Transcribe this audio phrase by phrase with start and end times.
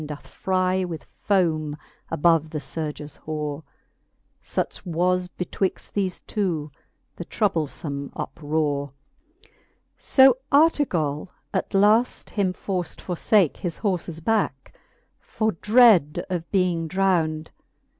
[0.03, 1.75] Doth frie with fome
[2.09, 3.61] above the furges horer
[4.41, 6.71] Such was betwixt thefe two
[7.17, 8.93] the troublefome uprore.
[9.45, 9.49] XVI.
[9.99, 14.73] So Artegall at length him forft forfake His horfes backe,
[15.19, 17.49] for dread of being drownd.